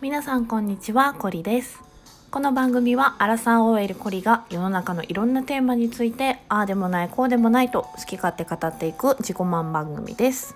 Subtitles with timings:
[0.00, 1.80] 皆さんこんにちはコリです。
[2.30, 10.54] この番組はアラサー OL コリが世の中のいろんなテーマについてああでもないこうでもないと好き勝手語っていく自己満番組です。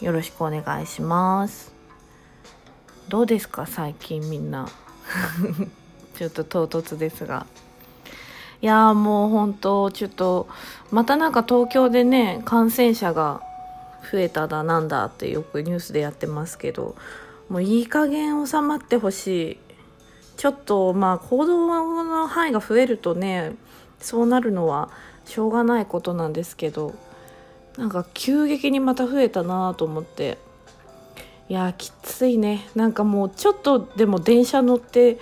[0.00, 1.72] よろしくお願いします。
[3.08, 4.68] どうですか最近みんな？
[6.16, 7.46] ちょっと唐突ですが。
[8.62, 10.46] いやーもう本当ちょっと
[10.90, 13.40] またなんか東京でね感染者が
[14.10, 16.94] 増えただなんだってよくニュースでやってますけど
[17.48, 19.58] もういい加減収まってほしい。
[20.36, 23.54] ちょっとまあ行動の範囲が増えるとね
[24.00, 24.90] そうなるのは
[25.24, 26.94] しょうがないことなんですけど
[27.78, 30.38] なんか急激にまた増えたなと思って。
[31.50, 32.66] いやきついね。
[32.74, 35.18] なんかもうちょっとでも電車乗って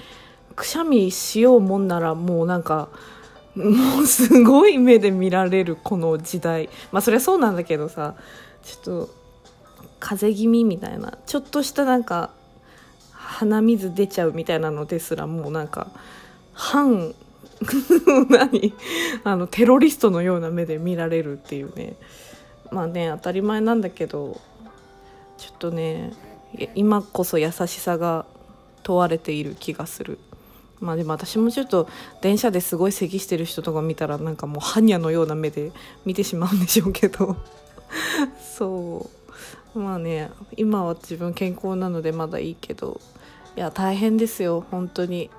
[0.54, 2.88] くしゃみしようもんならもうなんか
[3.56, 6.68] もうすごい目で見られるこの時代。
[6.92, 8.14] まあそりゃそうなんだけどさ
[8.62, 9.21] ちょっと
[10.02, 12.30] 風邪気味みたいなちょっとしたなんか
[13.12, 15.86] 鼻水出ちゃうみたいなのですらもうなんか
[16.52, 17.14] 反
[18.28, 18.74] 何？
[19.22, 21.94] あのテロリストのような目で見られるっていうね。
[22.72, 24.40] まあね当たり前なんだけど
[25.38, 26.12] ちょっとね
[26.74, 28.26] 今こそ優しさが
[28.82, 30.18] 問われている気がする。
[30.80, 31.88] まあでも私もちょっと
[32.20, 35.70] 電車ですごい咳してる人とか見たらなんかもう般若のような目で
[36.04, 37.36] 見てしまうんでしょうけど。
[38.58, 39.21] そう。
[39.74, 43.00] まあね今は自分健康なのでまだいいけど
[43.56, 45.30] いや大変ですよ本当に。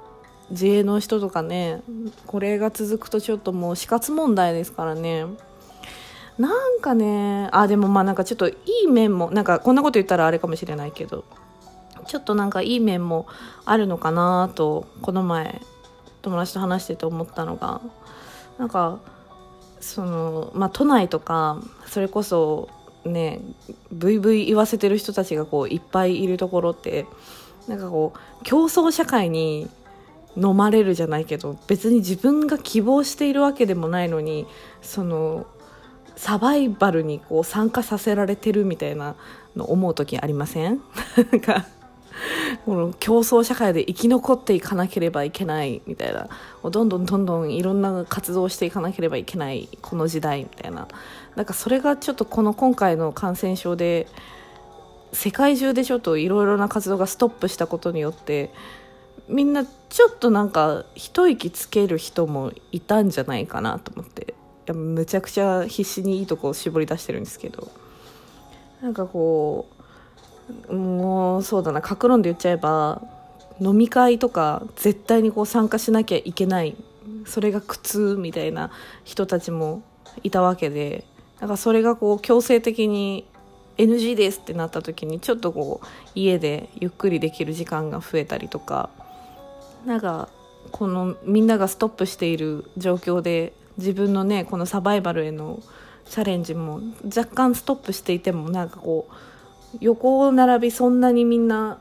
[0.50, 1.82] 自営の人とかね
[2.28, 5.26] これが続くとちょっともう死活問題ですからね。
[6.38, 8.56] なんかねあでもまあなんかちょっとい
[8.86, 11.26] い面もなんかこんなこと言ったらあれかもしれないけど
[12.08, 13.28] ちょっとなんかいい面も
[13.66, 15.62] あるのかなとこの前
[16.24, 17.82] 友達と話してて思ったのが
[18.58, 19.00] なんか
[19.80, 22.68] そのまあ都内とかそれこそ
[23.06, 23.42] ね
[23.92, 27.06] ブイブイ言わせてる人たちがこういっぱいいるところって
[27.68, 29.70] なんかこう競争社会に
[30.36, 34.48] 飲まれるじゃないけど別に自分が希望しているわけでもないのに
[34.82, 35.46] その
[36.16, 39.16] サバイバルにこう参加させられてるみたいな
[39.56, 40.82] の思う時ありません？
[41.32, 41.66] なんか
[42.66, 46.30] この競争社会で生き残っていかなければいけないみたいな。
[46.64, 50.88] どんどんどんどんいろんな活動していかなければいけないこの時代みたいな。
[51.36, 54.08] なんかそれがちょっとこの今回の感染症で
[55.12, 58.52] 世界中でちょっといろいろな活動がストップしたことによって
[59.28, 64.34] みんなちょっとなんか一息つける人もいたんじゃないかなと思ってい
[64.68, 67.72] やむちゃくちゃ必死にいいとこを絞り出してるんですけど。
[68.84, 69.70] なんかこ
[70.70, 73.02] うもうそうだな格論で言っちゃえば
[73.62, 76.76] 飲み会とか絶対にこう参加しなきゃいけない
[77.26, 78.72] それが苦痛みたいな
[79.06, 79.84] 人たちも
[80.22, 81.06] いたわけで
[81.40, 83.26] だからそれがこう強制的に
[83.78, 88.90] NG ですってなった時にちょっとこう家でゆっくりできる時間が増えたりとか
[89.86, 90.30] なんか
[90.72, 95.60] このみんながストップしている状況で自分のねこのサバイバルへの
[96.10, 101.80] チャレンジも若干ストップしていてもなんかこう横並びそんなにみんな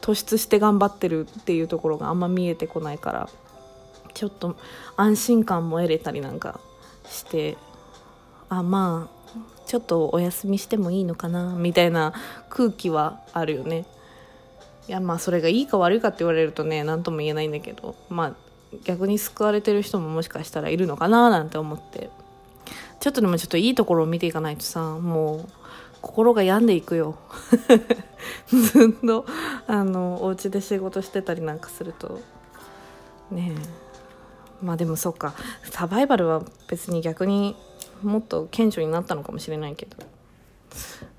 [0.00, 3.28] 突出して頑張ってるっていうところがあんま見えてこないから
[4.12, 4.56] ちょっと
[4.96, 6.60] 安心感も得れたりなんか
[7.06, 7.56] して
[8.58, 9.24] あまあ
[9.66, 12.12] ちょっとお休みしてもいいのかなみたいな
[12.50, 13.86] 空気はあるよね。
[14.88, 18.32] いやまあそれがいいか悪いかって言われるとね何とも言えないんだけどまあ
[18.84, 22.10] 逆に救われてる人ももしかしたらいるのかななんて思って。
[23.00, 25.48] ちょっとでもちょっといいところを見ていかないとさもう
[26.00, 27.16] 心が病んでいくよ。
[28.48, 29.26] ずっと
[29.66, 32.20] あのお家で仕事してたりなんかすると。
[33.30, 34.64] ねえ。
[34.64, 35.34] まあでもそっか。
[35.70, 37.56] サバイバルは別に逆に
[38.02, 39.96] もっと顕著になったのかもしれないけど。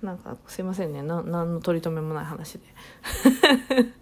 [0.01, 1.01] なんかすいませんね。
[1.01, 2.65] 何の取り留めもない話で。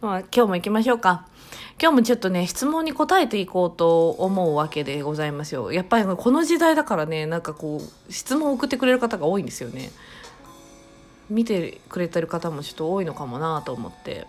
[0.00, 1.26] まあ今日も行きましょうか。
[1.80, 5.72] 今日もちょっとね質問に答えていこうと思うわけでございますよ。
[5.72, 9.90] やっぱりこの時代だからねなんかこう質問を送ってくれる方が多いんですよね。
[11.28, 14.26] 見てくれてる方もちょっと多いのかもなと思って。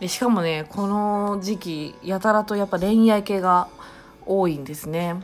[0.00, 3.68] でしかもねこの時期やたらとやっぱ恋愛系が
[4.24, 5.16] 多いんですね。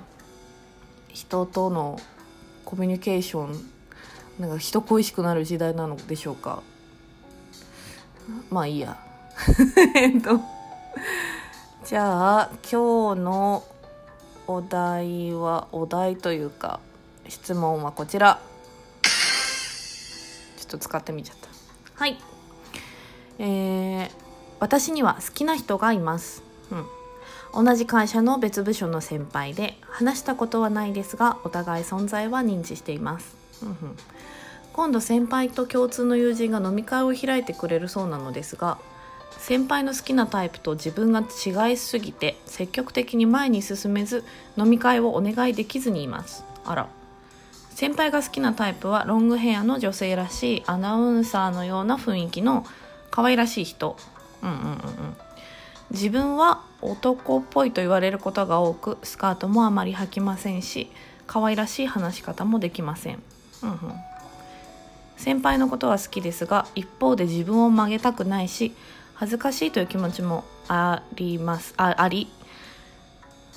[1.15, 1.99] 人との
[2.65, 3.71] コミュニケーション
[4.39, 6.63] なんか人恋しくなる時代なのでしょうか。
[8.51, 8.99] まあいいや。
[9.95, 10.41] えっと。
[11.85, 13.65] じゃあ今日の
[14.49, 16.81] お題はお題というか
[17.29, 18.41] 質問はこちら。
[20.57, 21.49] ちょっと使ってみちゃった。
[21.95, 22.19] はい。
[23.39, 24.11] えー、
[24.59, 26.43] 私には好きな人がいます。
[26.73, 27.04] うん
[27.53, 33.77] 同じ会社の別部署の先輩で話したことはないですがお互い存在は認知しています、うん、
[34.73, 38.79] 今度先輩と共通の友人が飲み会を開いてくれるそうなのですが
[39.39, 44.25] 先輩の好きなタイプと自分が違いすぎて積極的に前に進めず
[44.57, 46.45] 飲み会をお願いできずにいます。
[46.65, 46.89] あら。
[47.75, 52.65] 先輩が好きなタイプはロングヘアの女性らしいアナウンサーのような雰囲気の
[53.11, 53.97] 可愛らしい人。
[54.43, 54.77] うんうんうんうん。
[55.91, 56.54] 自分は
[56.85, 60.91] 男っぽいと言われることが多くスカートもあまり履きませんし
[61.27, 63.23] 可愛らしい話し方もできません、
[63.63, 63.79] うんうん、
[65.17, 68.75] 先輩のことは好きですが一方で自分を曲げたくないし
[69.15, 71.73] 恥ずかしいという気持ちもあります。
[71.77, 72.29] ああり。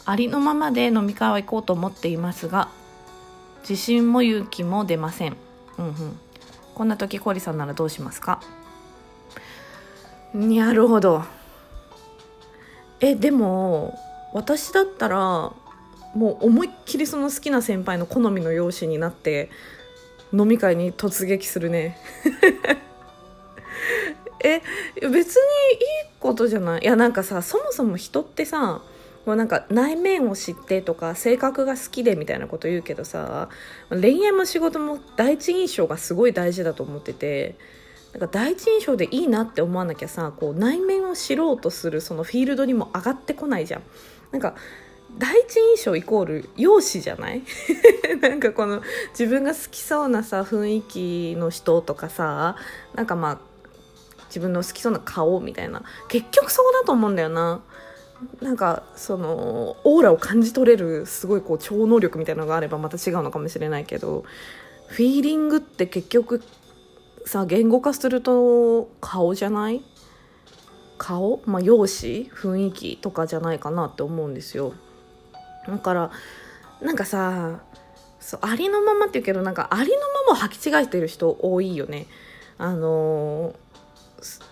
[0.05, 2.69] ありのままで飲み会は行こうと思っていますが
[3.61, 5.35] 自信も勇気も出ません。
[5.77, 6.19] うんうん。
[6.75, 8.39] こんな時コリさんならどうしますか？
[10.33, 11.23] なるほど。
[12.99, 13.97] えでも
[14.33, 15.17] 私だったら
[16.15, 19.49] もう思いっきりその好きな先輩の好みの容姿になって
[20.33, 21.97] 飲み会に突撃するね。
[24.43, 24.61] え
[25.01, 25.17] 別にいい
[26.19, 26.81] ことじゃない？
[26.81, 28.81] いやなんかさそもそも人ってさ
[29.25, 33.49] もうなんか内面を知ってとか性格が好きでみたいなこと言うけどさ
[33.89, 37.55] 恋愛も仕事も第一印象がすごい大事だと思ってて
[38.13, 43.83] なんか第一印象でいいなって思わなきゃさこう内面を知ろうとするそのフィールドにも上がってこないじゃん。
[44.31, 44.55] なんか
[45.17, 47.41] 第一印象イコール容姿じゃない？
[48.21, 48.81] なんかこの
[49.11, 52.55] 自分が好きそうなさ雰囲気の人とかさ
[52.95, 53.39] なんかまあ
[54.27, 55.83] 自分の好きそうな顔みたいな。
[56.07, 57.61] 結局そこだと思うんだよな。
[58.41, 64.23] なんかそのオーラを感じ取れるすごいこう超能力みたいなのがあればまた違うのかもしれないけど
[64.87, 66.41] フィーリングって結局
[67.27, 69.83] さ言語化すると顔じゃない？
[70.97, 72.33] 顔、まあ、容姿？
[72.33, 74.73] 雰囲気とかじゃないかなって思うんですよ。
[75.67, 76.11] だから
[76.81, 77.59] なんかさ
[78.19, 82.07] そうありのままって言うけどなんかありのままを履き違えてる人多いよね。
[82.57, 83.55] あのー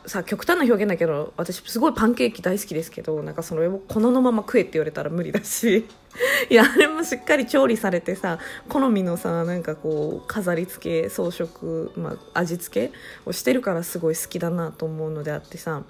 [0.05, 5.87] さ極端な表現だけど私すごいパンケーキ大好きですけどなんかそれを粉のまま食えって言われたら無理だし。
[6.49, 8.39] いやあれもしっかり調理されてさ
[8.69, 12.93] 好みのさなんかこう飾り付け装飾、まあ、味付け
[13.25, 15.83] をしてるからすごい好きだなと思うのであってさ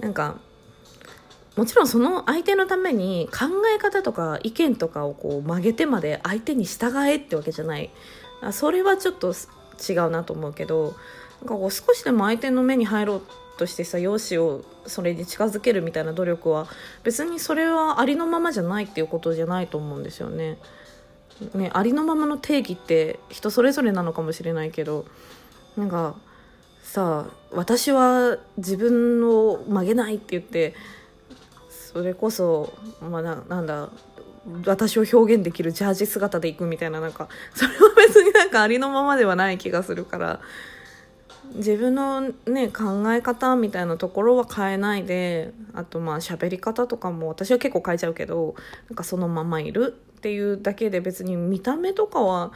[0.00, 0.36] なんか
[1.56, 7.90] もちろんその相手のために考え方とか意見とかをこう曲げてまで相手に従えってわけじゃない。
[8.42, 10.94] あそれはちょっと違うなと思うけど
[11.42, 13.22] なんかこう少しでも相手の目に入ろう
[13.58, 16.66] としてさ容姿をそれに近づけるみたいな努力は
[17.02, 20.58] 別にそれはありのままじゃないっていうことじゃないと思うんですよね。
[21.54, 25.06] ねありのままの定義って人それぞれなのかもしれないけど
[25.76, 26.16] なんか
[26.82, 30.74] さ私は自分を曲げないって言って
[31.68, 32.72] それこそ、
[33.02, 33.90] まあ、ななんだ
[34.64, 40.40] 私を表現できるジャージ姿でいくみたいななんかそれは別になんかありのままではない気がするから
[41.54, 48.54] 自分のね考え方みたいなところは変えないであとまあ喋り方とかも私は結構変えちゃうけど
[48.88, 52.52] なんかそのままいるっていうだけで別に見た目とかは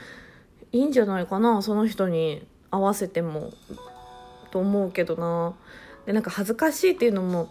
[0.72, 3.52] いいんじゃないかなその人に合わせても
[4.50, 5.54] と思うけどな。
[6.06, 7.50] でなんか恥ずかしいっていうのも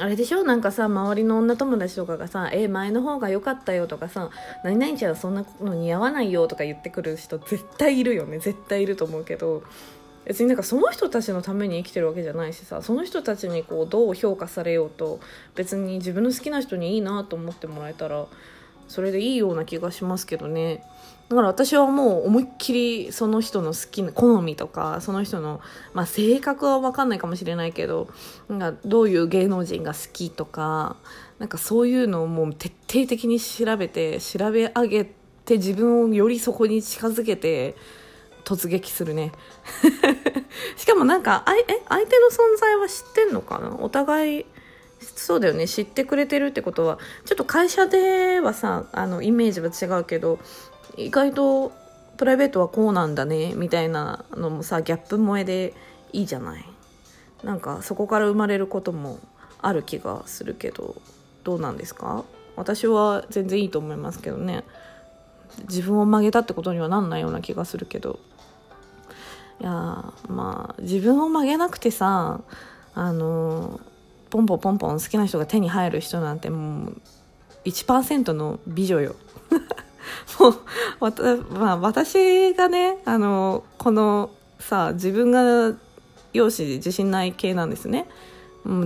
[0.00, 0.42] あれでしょ？
[0.42, 4.30] なんかさ周りの女友達とかがさ「え前の方が良かったよ」とかさ
[4.64, 8.38] 「何々ちゃんそんなの似合わないよ」とか言ってくる人絶対いるよね。
[8.38, 9.62] 絶対いると思うけど。
[10.26, 15.20] 別になんかその人たちのために生きてるわけじゃないしさその人たちにこうどう評価されようと
[15.54, 18.26] 別に自分の好きな人にいいなと思ってもらえたら
[18.88, 20.84] それでいいような気がしますけどね。
[21.28, 25.60] だから私はもう思いっきりその人の好きな好みとかその人の、
[25.92, 28.08] まあ、性格は分かんないかもしれないけど
[28.48, 30.96] なんかどういう芸能人が好きとか
[31.40, 37.74] なんかそういうのをもう徹底的に調べて調べ上げて自分をよりそこに近づけて
[38.46, 39.32] 突撃するね。
[40.78, 43.76] しかもなんかあえ相手の存在は知ってんのかな？
[43.80, 44.46] お互い
[45.00, 45.66] そうだよね。
[45.66, 50.38] 知ってくれてるってことはちょっと会社ではさあのイメージは違うけど
[50.96, 51.72] 意外と
[52.16, 55.74] プライベートはこうなんだねみたいなのもさギャップ萌えで
[56.12, 56.64] いいじゃない？
[57.42, 59.18] なんかそこから生まれることも
[59.60, 60.94] ある気がするけど
[61.42, 62.24] どうなんですか？
[62.54, 64.62] 私は全然いいと思いますけどね。
[65.68, 68.20] 自分を曲げたってことにはなんないような気がするけど。
[69.60, 72.40] いやまあ自分を曲げなくてさ
[72.94, 73.80] あの
[74.30, 77.00] ポンポンポンポン好きな人が手に入る人なんてもう
[77.64, 79.16] 1%の美女よ。
[80.38, 80.54] もう
[81.00, 85.74] わた、まあ、私がねあのこのさ自分が
[86.32, 88.08] 容姿自信ない系なんですね。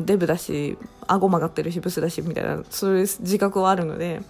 [0.04, 4.22] デブだし顎曲がってるしブスだしみたいなそういう自覚はあるので。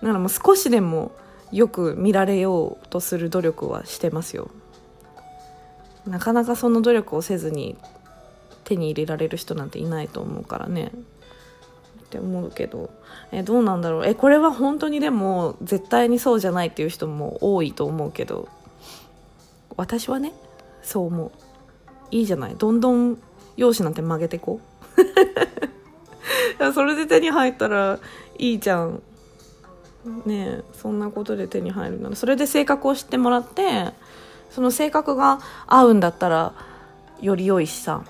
[0.00, 1.12] だからもう少しでも
[1.52, 4.50] よく見られようとする努力はしてますよ。
[6.10, 7.76] なかなかその努力をせずに
[8.64, 10.90] 手に入れられる人なんていないと思うからね。
[12.04, 12.90] って思うけど。
[13.30, 14.06] えどうなんだろう。
[14.06, 18.48] えこれは本当にでも絶対にそうじゃないっていう人も多いと思うけど。
[19.76, 20.32] 私はね
[20.82, 21.32] そう思う。
[22.10, 22.56] いいじゃない。
[22.56, 23.16] どんどん
[23.56, 24.60] 容姿なんて曲げてこ
[26.58, 26.72] う。
[26.74, 28.00] それで手に入ったら
[28.36, 29.00] いいじゃん。
[30.26, 32.16] ねえそんなことで手に入るなら。
[32.16, 33.92] それで性格を知ってもらって
[34.50, 36.52] その性格が合うんだったら
[37.20, 38.02] より良いしさ。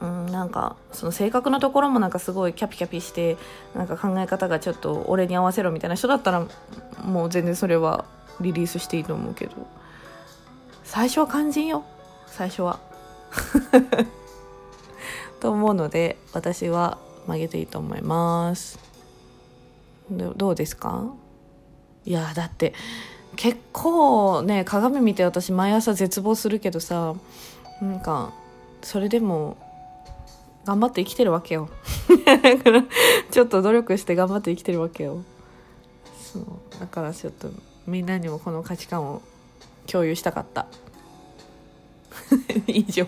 [0.00, 3.36] うん、なんかその性格のところもなんかすごいキャピキャピして
[3.74, 6.46] なんか考え方がちょっと俺に合わせろみたいな人だったら
[7.04, 8.04] もう全然それは
[8.40, 9.54] リリースしていいと思うけど。
[10.84, 11.84] 最初は肝心よ。
[12.26, 12.78] 最初は。
[15.40, 18.78] と思うので私は曲げていいと思います。
[20.10, 21.04] どうですか？
[22.06, 22.72] いやだって
[23.36, 27.14] 結構ね鏡見て私毎朝絶望するけどさ
[27.80, 28.32] なんか
[28.82, 29.56] それでも
[30.64, 31.70] 頑張って生きてるわけよ。
[32.26, 32.84] だから
[33.30, 35.22] ちょっと努力して頑張って生きてるわけよ。
[36.20, 36.44] そう。
[36.78, 37.48] だからちょっと
[37.86, 39.22] みんなにもこの価値観を
[39.86, 40.66] 共有したかった。
[42.68, 43.06] 以上。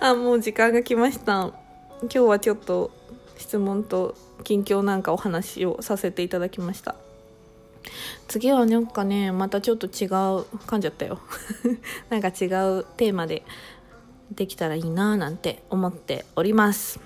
[0.00, 1.52] あもう時間が来ました。
[2.02, 2.90] 今日はちょっと
[3.36, 6.94] 質問と近況なんかお話をさせていただきました。
[8.36, 11.20] 次はなんかねまたちょっと違う噛んじゃったよ
[12.10, 13.44] なんか違うテーマで
[14.30, 17.00] できたらいいななんて思っております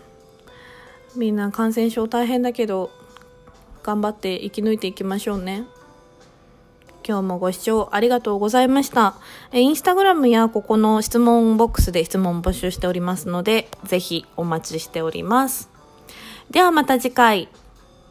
[1.15, 2.91] みんな感染症大変だけど
[3.85, 5.67] 頑張って生き抜いていきましょうね
[7.07, 9.15] 今日もご視聴ありがとうございました。
[9.53, 15.71] え、インスタグラムやここの質問ボックスで質問募集しておりますので、ぜひお待ちしております。
[16.51, 17.49] ではまた次回。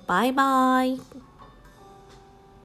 [0.08, 1.19] バイバイ。